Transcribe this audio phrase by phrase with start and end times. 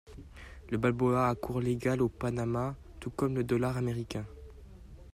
[0.71, 4.25] Le balboa a cours légal au Panama tout comme le dollar américain.